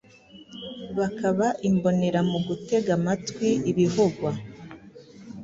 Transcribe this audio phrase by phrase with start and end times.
[0.97, 4.29] bakaba imbonera mu gutega amatwi ibivugwa